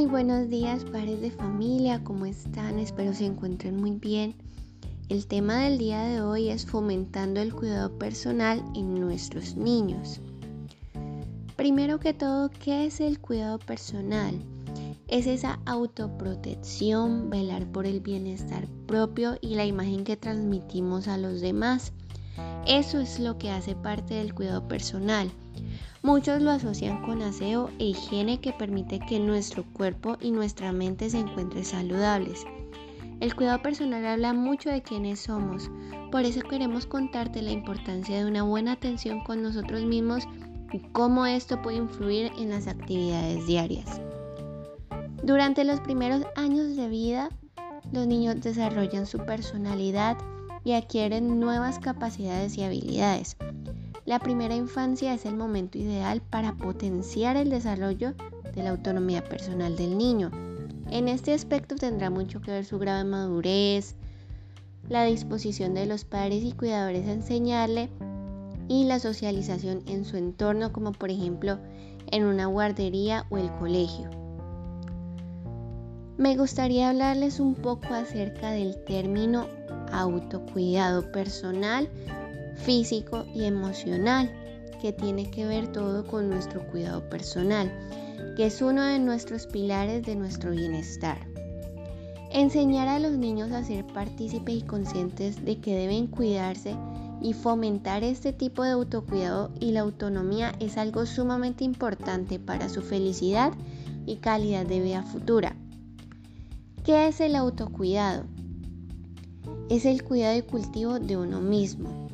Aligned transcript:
Muy 0.00 0.08
buenos 0.08 0.48
días, 0.48 0.82
padres 0.84 1.20
de 1.20 1.30
familia, 1.30 2.02
¿cómo 2.02 2.24
están? 2.24 2.78
Espero 2.78 3.12
se 3.12 3.26
encuentren 3.26 3.76
muy 3.76 3.90
bien. 3.90 4.34
El 5.10 5.26
tema 5.26 5.58
del 5.58 5.76
día 5.76 6.00
de 6.04 6.22
hoy 6.22 6.48
es 6.48 6.64
fomentando 6.64 7.38
el 7.42 7.54
cuidado 7.54 7.98
personal 7.98 8.64
en 8.74 8.98
nuestros 8.98 9.56
niños. 9.56 10.22
Primero 11.54 12.00
que 12.00 12.14
todo, 12.14 12.48
¿qué 12.48 12.86
es 12.86 13.02
el 13.02 13.20
cuidado 13.20 13.58
personal? 13.58 14.34
Es 15.06 15.26
esa 15.26 15.60
autoprotección, 15.66 17.28
velar 17.28 17.66
por 17.66 17.84
el 17.84 18.00
bienestar 18.00 18.68
propio 18.86 19.36
y 19.42 19.54
la 19.54 19.66
imagen 19.66 20.04
que 20.04 20.16
transmitimos 20.16 21.08
a 21.08 21.18
los 21.18 21.42
demás. 21.42 21.92
Eso 22.66 23.00
es 23.00 23.20
lo 23.20 23.36
que 23.36 23.50
hace 23.50 23.74
parte 23.74 24.14
del 24.14 24.32
cuidado 24.34 24.66
personal. 24.66 25.30
Muchos 26.02 26.40
lo 26.40 26.50
asocian 26.50 27.02
con 27.02 27.20
aseo 27.20 27.68
e 27.78 27.84
higiene 27.84 28.40
que 28.40 28.54
permite 28.54 29.00
que 29.00 29.20
nuestro 29.20 29.64
cuerpo 29.64 30.16
y 30.18 30.30
nuestra 30.30 30.72
mente 30.72 31.10
se 31.10 31.18
encuentren 31.18 31.64
saludables. 31.64 32.46
El 33.20 33.36
cuidado 33.36 33.60
personal 33.60 34.06
habla 34.06 34.32
mucho 34.32 34.70
de 34.70 34.82
quiénes 34.82 35.20
somos, 35.20 35.70
por 36.10 36.22
eso 36.22 36.40
queremos 36.40 36.86
contarte 36.86 37.42
la 37.42 37.50
importancia 37.50 38.16
de 38.16 38.24
una 38.24 38.42
buena 38.42 38.72
atención 38.72 39.22
con 39.24 39.42
nosotros 39.42 39.84
mismos 39.84 40.26
y 40.72 40.78
cómo 40.78 41.26
esto 41.26 41.60
puede 41.60 41.76
influir 41.76 42.32
en 42.38 42.48
las 42.48 42.66
actividades 42.66 43.46
diarias. 43.46 44.00
Durante 45.22 45.64
los 45.64 45.80
primeros 45.80 46.24
años 46.34 46.76
de 46.76 46.88
vida, 46.88 47.28
los 47.92 48.06
niños 48.06 48.40
desarrollan 48.40 49.04
su 49.04 49.18
personalidad 49.18 50.16
y 50.64 50.72
adquieren 50.72 51.40
nuevas 51.40 51.78
capacidades 51.78 52.56
y 52.56 52.62
habilidades. 52.62 53.36
La 54.10 54.18
primera 54.18 54.56
infancia 54.56 55.14
es 55.14 55.24
el 55.24 55.36
momento 55.36 55.78
ideal 55.78 56.20
para 56.20 56.54
potenciar 56.54 57.36
el 57.36 57.48
desarrollo 57.48 58.14
de 58.52 58.64
la 58.64 58.70
autonomía 58.70 59.22
personal 59.22 59.76
del 59.76 59.96
niño. 59.96 60.32
En 60.90 61.06
este 61.06 61.32
aspecto 61.32 61.76
tendrá 61.76 62.10
mucho 62.10 62.40
que 62.40 62.50
ver 62.50 62.64
su 62.64 62.80
grave 62.80 63.04
madurez, 63.04 63.94
la 64.88 65.04
disposición 65.04 65.74
de 65.74 65.86
los 65.86 66.04
padres 66.04 66.42
y 66.42 66.50
cuidadores 66.50 67.06
a 67.06 67.12
enseñarle 67.12 67.88
y 68.66 68.82
la 68.82 68.98
socialización 68.98 69.84
en 69.86 70.04
su 70.04 70.16
entorno, 70.16 70.72
como 70.72 70.90
por 70.90 71.12
ejemplo 71.12 71.60
en 72.10 72.24
una 72.24 72.46
guardería 72.46 73.26
o 73.30 73.38
el 73.38 73.48
colegio. 73.60 74.10
Me 76.18 76.36
gustaría 76.36 76.88
hablarles 76.88 77.38
un 77.38 77.54
poco 77.54 77.94
acerca 77.94 78.50
del 78.50 78.82
término 78.82 79.46
autocuidado 79.92 81.12
personal 81.12 81.88
físico 82.64 83.26
y 83.34 83.44
emocional, 83.44 84.30
que 84.80 84.92
tiene 84.92 85.30
que 85.30 85.46
ver 85.46 85.68
todo 85.68 86.06
con 86.06 86.30
nuestro 86.30 86.66
cuidado 86.70 87.08
personal, 87.08 87.70
que 88.36 88.46
es 88.46 88.62
uno 88.62 88.82
de 88.82 88.98
nuestros 88.98 89.46
pilares 89.46 90.04
de 90.04 90.16
nuestro 90.16 90.52
bienestar. 90.52 91.18
Enseñar 92.32 92.88
a 92.88 92.98
los 92.98 93.12
niños 93.12 93.50
a 93.52 93.64
ser 93.64 93.84
partícipes 93.86 94.54
y 94.56 94.62
conscientes 94.62 95.44
de 95.44 95.58
que 95.58 95.74
deben 95.74 96.06
cuidarse 96.06 96.76
y 97.20 97.34
fomentar 97.34 98.04
este 98.04 98.32
tipo 98.32 98.62
de 98.62 98.70
autocuidado 98.70 99.50
y 99.58 99.72
la 99.72 99.80
autonomía 99.80 100.52
es 100.60 100.78
algo 100.78 101.06
sumamente 101.06 101.64
importante 101.64 102.38
para 102.38 102.68
su 102.68 102.82
felicidad 102.82 103.52
y 104.06 104.16
calidad 104.16 104.64
de 104.64 104.80
vida 104.80 105.02
futura. 105.02 105.56
¿Qué 106.84 107.08
es 107.08 107.20
el 107.20 107.36
autocuidado? 107.36 108.24
Es 109.68 109.84
el 109.84 110.02
cuidado 110.02 110.38
y 110.38 110.42
cultivo 110.42 110.98
de 110.98 111.16
uno 111.16 111.40
mismo, 111.40 112.09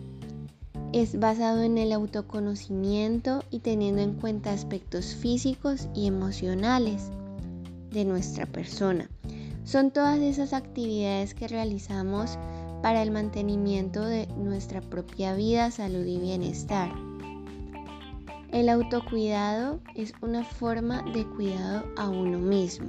es 0.96 1.20
basado 1.20 1.62
en 1.62 1.76
el 1.76 1.92
autoconocimiento 1.92 3.44
y 3.50 3.58
teniendo 3.58 4.00
en 4.00 4.14
cuenta 4.14 4.52
aspectos 4.52 5.14
físicos 5.14 5.88
y 5.94 6.06
emocionales 6.06 7.10
de 7.90 8.06
nuestra 8.06 8.46
persona. 8.46 9.06
Son 9.64 9.90
todas 9.90 10.18
esas 10.20 10.54
actividades 10.54 11.34
que 11.34 11.48
realizamos 11.48 12.38
para 12.82 13.02
el 13.02 13.10
mantenimiento 13.10 14.06
de 14.06 14.26
nuestra 14.38 14.80
propia 14.80 15.34
vida, 15.34 15.70
salud 15.70 16.06
y 16.06 16.18
bienestar. 16.18 16.90
El 18.50 18.70
autocuidado 18.70 19.80
es 19.94 20.14
una 20.22 20.44
forma 20.44 21.02
de 21.12 21.26
cuidado 21.26 21.84
a 21.98 22.08
uno 22.08 22.38
mismo. 22.38 22.88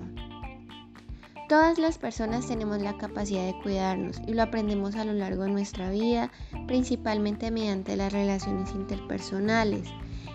Todas 1.47 1.79
las 1.79 1.97
personas 1.97 2.45
tenemos 2.45 2.81
la 2.81 2.97
capacidad 2.97 3.45
de 3.45 3.57
cuidarnos 3.63 4.17
y 4.27 4.33
lo 4.33 4.43
aprendemos 4.43 4.95
a 4.95 5.05
lo 5.05 5.13
largo 5.13 5.43
de 5.43 5.49
nuestra 5.49 5.89
vida, 5.89 6.29
principalmente 6.67 7.51
mediante 7.51 7.95
las 7.95 8.11
relaciones 8.11 8.71
interpersonales. 8.71 9.87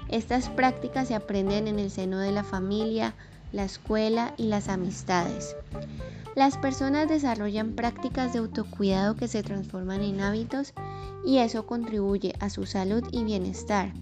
Estas 0.09 0.49
prácticas 0.49 1.09
se 1.09 1.15
aprenden 1.15 1.69
en 1.69 1.79
el 1.79 1.91
seno 1.91 2.19
de 2.19 2.33
la 2.33 2.45
familia, 2.45 3.15
la 3.53 3.65
escuela 3.65 4.33
y 4.39 4.45
las 4.45 4.71
amistades. 4.71 5.55
Las 6.35 6.57
personas 6.57 7.11
desarrollan 7.11 7.75
prácticas 7.75 8.33
de 8.33 8.39
autocuidado 8.39 9.15
que 9.15 9.29
se 9.29 9.43
transforman 9.43 10.03
en 10.03 10.23
hábitos 10.23 10.73
y 11.27 11.39
eso 11.39 11.67
contribuye 11.67 12.33
a 12.41 12.49
su 12.49 12.65
salud 12.65 13.05
y 13.13 13.23
bienestar. 13.25 13.93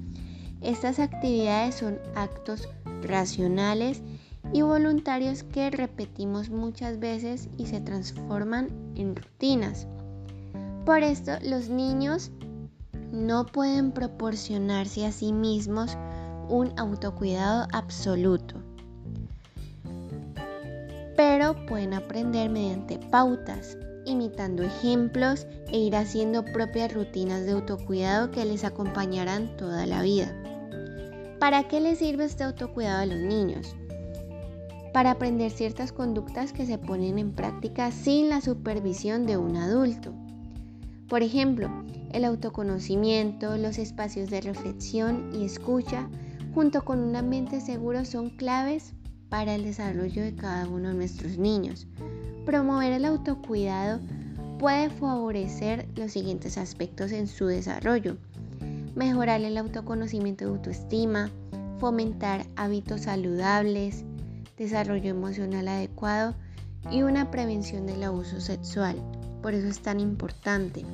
Estas 0.60 1.00
actividades 1.00 1.74
son 1.74 1.98
actos 2.14 2.68
racionales 3.02 4.00
y 4.52 4.62
voluntarios 4.62 5.42
que 5.44 5.70
repetimos 5.70 6.50
muchas 6.50 6.98
veces 6.98 7.48
y 7.56 7.66
se 7.66 7.80
transforman 7.80 8.68
en 8.96 9.14
rutinas. 9.14 9.86
Por 10.84 11.02
esto 11.02 11.32
los 11.42 11.68
niños 11.68 12.30
no 13.12 13.46
pueden 13.46 13.92
proporcionarse 13.92 15.06
a 15.06 15.12
sí 15.12 15.32
mismos 15.32 15.96
un 16.48 16.72
autocuidado 16.78 17.68
absoluto, 17.72 18.56
pero 21.16 21.54
pueden 21.66 21.94
aprender 21.94 22.50
mediante 22.50 22.98
pautas, 22.98 23.76
imitando 24.04 24.62
ejemplos 24.62 25.46
e 25.68 25.78
ir 25.78 25.94
haciendo 25.94 26.44
propias 26.44 26.92
rutinas 26.92 27.44
de 27.44 27.52
autocuidado 27.52 28.30
que 28.30 28.44
les 28.44 28.64
acompañarán 28.64 29.56
toda 29.56 29.86
la 29.86 30.02
vida. 30.02 30.34
¿Para 31.38 31.68
qué 31.68 31.80
les 31.80 31.98
sirve 31.98 32.24
este 32.24 32.44
autocuidado 32.44 33.02
a 33.02 33.06
los 33.06 33.18
niños? 33.18 33.76
Para 34.92 35.12
aprender 35.12 35.50
ciertas 35.50 35.92
conductas 35.92 36.52
que 36.52 36.66
se 36.66 36.78
ponen 36.78 37.18
en 37.18 37.32
práctica 37.32 37.90
sin 37.90 38.28
la 38.28 38.40
supervisión 38.40 39.26
de 39.26 39.36
un 39.36 39.56
adulto. 39.56 40.12
Por 41.08 41.22
ejemplo, 41.22 41.68
el 42.12 42.24
autoconocimiento, 42.24 43.56
los 43.56 43.78
espacios 43.78 44.30
de 44.30 44.40
reflexión 44.40 45.30
y 45.34 45.44
escucha, 45.44 46.08
junto 46.54 46.84
con 46.84 47.00
un 47.00 47.16
ambiente 47.16 47.60
seguro, 47.60 48.04
son 48.04 48.30
claves 48.30 48.94
para 49.28 49.54
el 49.54 49.64
desarrollo 49.64 50.22
de 50.22 50.34
cada 50.34 50.68
uno 50.68 50.88
de 50.88 50.94
nuestros 50.94 51.38
niños. 51.38 51.86
Promover 52.44 52.92
el 52.92 53.04
autocuidado 53.04 54.00
puede 54.58 54.90
favorecer 54.90 55.88
los 55.96 56.12
siguientes 56.12 56.58
aspectos 56.58 57.12
en 57.12 57.28
su 57.28 57.46
desarrollo. 57.46 58.16
Mejorar 58.94 59.40
el 59.40 59.56
autoconocimiento 59.56 60.44
y 60.44 60.48
autoestima, 60.48 61.30
fomentar 61.78 62.46
hábitos 62.56 63.02
saludables, 63.02 64.04
desarrollo 64.60 65.08
emocional 65.08 65.68
adecuado 65.68 66.34
y 66.90 67.00
una 67.00 67.30
prevención 67.30 67.86
del 67.86 68.02
abuso 68.02 68.42
sexual. 68.42 68.94
Por 69.40 69.54
eso 69.54 69.66
es 69.66 69.80
tan 69.80 70.00
importante. 70.00 70.84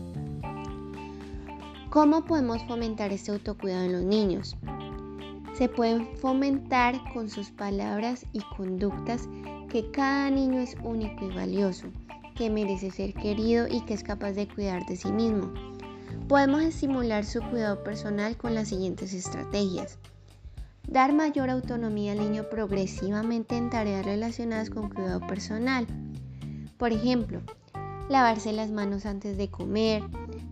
¿Cómo 1.90 2.24
podemos 2.24 2.62
fomentar 2.68 3.12
este 3.12 3.32
autocuidado 3.32 3.84
en 3.86 3.92
los 3.92 4.04
niños? 4.04 4.56
Se 5.54 5.68
pueden 5.68 6.06
fomentar 6.18 6.94
con 7.12 7.28
sus 7.28 7.50
palabras 7.50 8.24
y 8.32 8.40
conductas 8.56 9.28
que 9.68 9.90
cada 9.90 10.30
niño 10.30 10.60
es 10.60 10.76
único 10.84 11.24
y 11.24 11.34
valioso, 11.34 11.88
que 12.36 12.50
merece 12.50 12.92
ser 12.92 13.14
querido 13.14 13.66
y 13.66 13.80
que 13.84 13.94
es 13.94 14.04
capaz 14.04 14.32
de 14.32 14.46
cuidar 14.46 14.86
de 14.86 14.94
sí 14.94 15.10
mismo. 15.10 15.52
Podemos 16.28 16.62
estimular 16.62 17.24
su 17.24 17.40
cuidado 17.40 17.82
personal 17.82 18.36
con 18.36 18.54
las 18.54 18.68
siguientes 18.68 19.12
estrategias. 19.12 19.98
Dar 20.88 21.12
mayor 21.12 21.50
autonomía 21.50 22.12
al 22.12 22.18
niño 22.18 22.48
progresivamente 22.48 23.56
en 23.56 23.70
tareas 23.70 24.04
relacionadas 24.06 24.70
con 24.70 24.88
cuidado 24.88 25.20
personal. 25.20 25.86
Por 26.78 26.92
ejemplo, 26.92 27.40
lavarse 28.08 28.52
las 28.52 28.70
manos 28.70 29.04
antes 29.04 29.36
de 29.36 29.48
comer, 29.48 30.02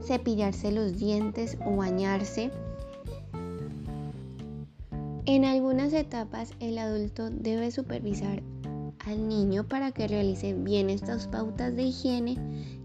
cepillarse 0.02 0.72
los 0.72 0.98
dientes 0.98 1.56
o 1.64 1.76
bañarse. 1.76 2.50
En 5.26 5.44
algunas 5.44 5.92
etapas 5.92 6.52
el 6.60 6.78
adulto 6.78 7.30
debe 7.30 7.70
supervisar 7.70 8.42
al 9.06 9.28
niño 9.28 9.64
para 9.64 9.92
que 9.92 10.08
realice 10.08 10.52
bien 10.52 10.90
estas 10.90 11.28
pautas 11.28 11.76
de 11.76 11.84
higiene 11.84 12.36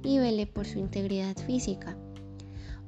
y 0.03 0.19
vele 0.19 0.45
por 0.45 0.65
su 0.65 0.79
integridad 0.79 1.35
física. 1.35 1.97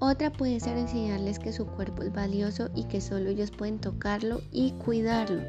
Otra 0.04 0.32
puede 0.32 0.60
ser 0.60 0.80
enseñarles 0.80 1.38
que 1.38 1.54
su 1.54 1.68
cuerpo 1.68 2.02
es 2.02 2.12
valioso 2.12 2.72
y 2.74 2.86
que 2.86 3.02
solo 3.02 3.30
ellos 3.30 3.52
pueden 3.52 3.78
tocarlo 3.78 4.42
y 4.52 4.72
cuidarlo. 4.72 5.44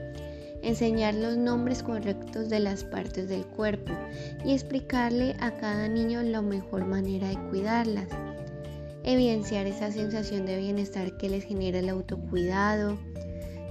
Enseñar 0.62 1.14
los 1.14 1.38
nombres 1.38 1.82
correctos 1.82 2.50
de 2.50 2.60
las 2.60 2.84
partes 2.84 3.30
del 3.30 3.46
cuerpo 3.46 3.94
y 4.44 4.52
explicarle 4.52 5.36
a 5.40 5.52
cada 5.52 5.88
niño 5.88 6.22
la 6.22 6.42
mejor 6.42 6.84
manera 6.84 7.30
de 7.30 7.38
cuidarlas. 7.48 8.08
Evidenciar 9.04 9.66
esa 9.66 9.90
sensación 9.90 10.44
de 10.44 10.58
bienestar 10.58 11.16
que 11.16 11.30
les 11.30 11.44
genera 11.44 11.78
el 11.78 11.88
autocuidado. 11.88 12.98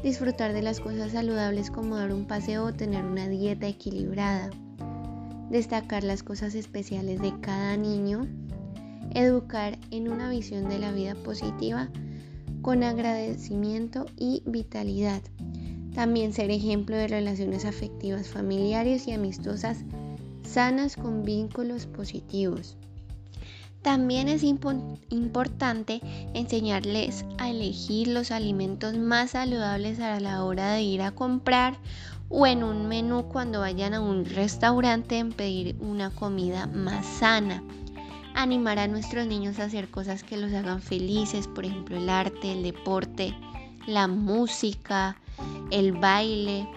disfrutar 0.01 0.51
de 0.51 0.63
las 0.63 0.79
cosas 0.79 1.11
saludables 1.11 1.69
como 1.69 1.95
dar 1.95 2.11
un 2.11 2.25
paseo 2.25 2.65
o 2.65 2.73
tener 2.73 3.05
una 3.05 3.29
dieta 3.29 3.67
equilibrada, 3.67 4.49
destacar 5.51 6.03
las 6.03 6.23
cosas 6.23 6.55
especiales 6.55 7.21
de 7.21 7.39
cada 7.39 7.77
niño, 7.77 8.27
educar 9.13 9.77
en 9.91 10.09
una 10.09 10.29
visión 10.29 10.69
de 10.69 10.79
la 10.79 10.91
vida 10.91 11.15
positiva 11.15 11.89
con 12.61 12.83
agradecimiento 12.83 14.05
y 14.17 14.43
vitalidad. 14.45 15.21
También 15.93 16.33
ser 16.33 16.51
ejemplo 16.51 16.95
de 16.95 17.07
relaciones 17.07 17.65
afectivas 17.65 18.27
familiares 18.27 19.07
y 19.07 19.13
amistosas 19.13 19.79
sanas 20.43 20.95
con 20.95 21.23
vínculos 21.23 21.85
positivos. 21.85 22.77
También 23.81 24.29
es 24.29 24.43
importante 24.43 26.01
enseñarles 26.35 27.25
a 27.39 27.49
elegir 27.49 28.09
los 28.09 28.29
alimentos 28.29 28.95
más 28.95 29.31
saludables 29.31 29.99
a 29.99 30.19
la 30.19 30.43
hora 30.43 30.73
de 30.73 30.83
ir 30.83 31.01
a 31.01 31.11
comprar 31.11 31.77
o 32.29 32.45
en 32.45 32.63
un 32.63 32.87
menú 32.87 33.23
cuando 33.23 33.61
vayan 33.61 33.95
a 33.95 34.01
un 34.01 34.25
restaurante 34.25 35.17
en 35.17 35.31
pedir 35.31 35.75
una 35.81 36.11
comida 36.11 36.67
más 36.67 37.05
sana. 37.05 37.63
Animar 38.33 38.79
a 38.79 38.87
nuestros 38.87 39.27
niños 39.27 39.59
a 39.59 39.65
hacer 39.65 39.89
cosas 39.89 40.23
que 40.23 40.37
los 40.37 40.53
hagan 40.53 40.81
felices, 40.81 41.47
por 41.47 41.65
ejemplo 41.65 41.97
el 41.97 42.09
arte, 42.09 42.51
el 42.51 42.63
deporte, 42.63 43.35
la 43.87 44.07
música, 44.07 45.17
el 45.69 45.91
baile. 45.93 46.67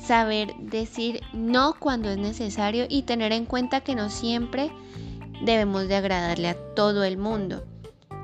Saber 0.00 0.54
decir 0.58 1.20
no 1.32 1.74
cuando 1.78 2.10
es 2.10 2.18
necesario 2.18 2.86
y 2.88 3.02
tener 3.02 3.32
en 3.32 3.46
cuenta 3.46 3.80
que 3.80 3.94
no 3.94 4.10
siempre 4.10 4.70
debemos 5.42 5.88
de 5.88 5.96
agradarle 5.96 6.48
a 6.48 6.74
todo 6.74 7.04
el 7.04 7.18
mundo. 7.18 7.64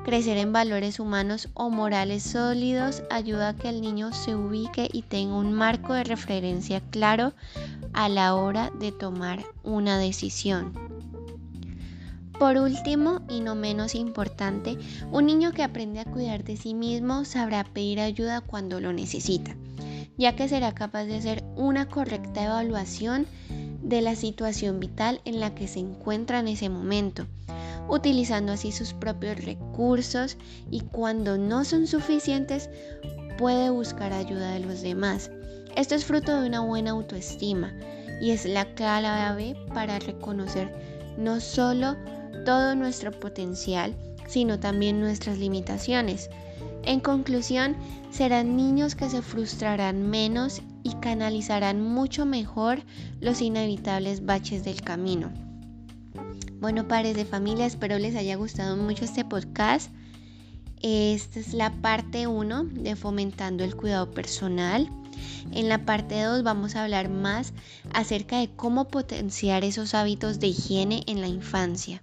Crecer 0.05 0.37
en 0.37 0.53
valores 0.53 1.01
humanos 1.01 1.49
o 1.55 1.71
morales 1.71 2.23
sólidos 2.23 3.03
ayuda 3.11 3.49
a 3.49 3.57
que 3.57 3.71
el 3.71 3.81
niño 3.81 4.13
se 4.13 4.35
ubique 4.35 4.89
y 4.93 5.01
tenga 5.01 5.35
un 5.35 5.55
marco 5.55 5.95
de 5.95 6.05
referencia 6.05 6.83
claro 6.91 7.33
a 7.95 8.11
la 8.11 8.35
hora 8.35 8.71
de 8.79 8.93
tomar 8.93 9.45
una 9.63 9.99
decisión. 9.99 10.84
Por 12.39 12.59
último, 12.59 13.21
y 13.29 13.41
no 13.41 13.55
menos 13.55 13.95
importante, 13.95 14.77
un 15.13 15.27
niño 15.27 15.53
que 15.53 15.63
aprende 15.63 16.01
a 16.01 16.05
cuidar 16.05 16.43
de 16.43 16.57
sí 16.57 16.75
mismo 16.75 17.25
sabrá 17.25 17.63
pedir 17.63 18.01
ayuda 18.01 18.41
cuando 18.41 18.81
lo 18.81 18.93
necesita, 18.93 19.57
ya 20.19 20.35
que 20.35 20.49
será 20.49 20.75
capaz 20.75 21.05
de 21.05 21.17
hacer 21.17 21.45
una 21.55 21.89
correcta 21.89 22.45
evaluación 22.45 23.27
de 23.83 24.03
la 24.03 24.17
situación 24.17 24.81
vital 24.81 25.21
en 25.25 25.39
la 25.39 25.55
que 25.55 25.69
se 25.69 25.79
encuentra 25.79 26.41
en 26.41 26.49
ese 26.49 26.69
momento, 26.69 27.27
utilizando 27.89 28.53
así 28.53 28.73
sus 28.73 28.95
propios 28.95 29.45
recursos 29.45 30.37
y 30.71 30.81
cuando 30.81 31.39
no 31.39 31.65
son 31.65 31.87
suficientes 31.87 32.69
puede 33.39 33.71
buscar 33.71 34.13
ayuda 34.13 34.53
de 34.53 34.61
los 34.61 34.83
demás. 34.83 35.31
Esto 35.77 35.95
es 35.95 36.05
fruto 36.05 36.41
de 36.41 36.49
una 36.49 36.61
buena 36.61 36.91
autoestima 36.91 37.73
y 38.21 38.31
es 38.31 38.45
la 38.45 38.65
clave 38.75 39.57
para 39.73 39.99
reconocer 40.01 40.73
no 41.17 41.41
solo 41.41 41.97
todo 42.45 42.75
nuestro 42.75 43.13
potencial, 43.13 43.95
sino 44.27 44.59
también 44.59 45.01
nuestras 45.01 45.39
limitaciones. 45.39 46.31
En 46.85 47.01
conclusión, 47.01 47.77
serán 48.11 48.57
niños 48.57 48.95
que 48.95 49.09
se 49.09 49.23
frustrarán 49.23 50.11
menos 50.11 50.61
y 50.83 50.95
canalizarán 50.97 51.81
mucho 51.81 52.27
mejor 52.27 52.83
los 53.21 53.41
inevitables 53.41 54.25
baches 54.25 54.65
del 54.65 54.83
camino. 54.83 55.33
Bueno, 56.61 56.89
pares 56.89 57.17
de 57.17 57.25
familia, 57.25 57.67
espero 57.67 57.99
les 57.99 58.17
haya 58.17 58.37
gustado 58.37 58.77
mucho 58.77 59.05
este 59.05 59.25
podcast. 59.25 59.91
Esta 60.83 61.41
es 61.41 61.55
la 61.55 61.71
parte 61.71 62.27
1 62.27 62.65
de 62.65 62.97
fomentando 62.97 63.65
el 63.65 63.75
cuidado 63.75 64.11
personal. 64.11 64.91
En 65.53 65.69
la 65.69 65.85
parte 65.85 66.23
2 66.23 66.43
vamos 66.43 66.77
a 66.77 66.85
hablar 66.85 67.09
más 67.09 67.53
acerca 67.93 68.39
de 68.39 68.51
cómo 68.51 68.89
potenciar 68.89 69.65
esos 69.65 69.95
hábitos 69.95 70.41
de 70.41 70.49
higiene 70.49 71.03
en 71.07 71.21
la 71.21 71.29
infancia. 71.29 72.03